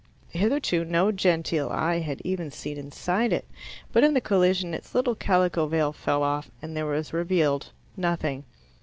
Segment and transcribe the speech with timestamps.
[0.31, 3.45] Hitherto no genteel eye had even seen inside it,
[3.93, 8.43] but in the collision its little calico veil fell off, and there was revealed nothing.